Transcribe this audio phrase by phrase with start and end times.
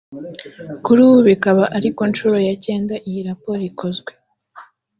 [0.83, 4.11] kuri ubu bikaba ari ku nshuro ya cyenda iyi raporo ikozwe